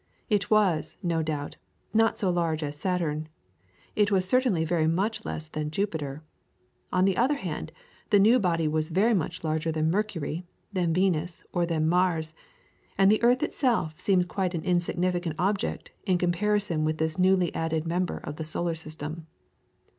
It 0.31 0.49
was, 0.49 0.97
no 1.03 1.21
doubt, 1.21 1.57
not 1.93 2.17
so 2.17 2.31
large 2.31 2.63
as 2.63 2.75
Saturn, 2.75 3.29
it 3.95 4.09
was 4.11 4.27
certainly 4.27 4.65
very 4.65 4.87
much 4.87 5.23
less 5.25 5.47
than 5.47 5.69
Jupiter; 5.69 6.23
on 6.91 7.05
the 7.05 7.15
other 7.15 7.35
hand, 7.35 7.71
the 8.09 8.17
new 8.17 8.39
body 8.39 8.67
was 8.67 8.89
very 8.89 9.13
much 9.13 9.43
larger 9.43 9.71
than 9.71 9.91
Mercury, 9.91 10.43
than 10.73 10.91
Venus, 10.91 11.43
or 11.53 11.67
than 11.67 11.87
Mars, 11.87 12.33
and 12.97 13.11
the 13.11 13.21
earth 13.21 13.43
itself 13.43 13.93
seemed 13.99 14.27
quite 14.27 14.55
an 14.55 14.63
insignificant 14.65 15.35
object 15.37 15.91
in 16.07 16.17
comparison 16.17 16.83
with 16.83 16.97
this 16.97 17.19
newly 17.19 17.53
added 17.53 17.85
member 17.85 18.17
of 18.23 18.37
the 18.37 18.43
Solar 18.43 18.73
System. 18.73 19.27